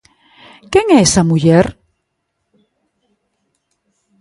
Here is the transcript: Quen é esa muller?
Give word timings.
Quen 0.71 0.85
é 0.97 0.99
esa 1.07 1.27
muller? 1.29 1.65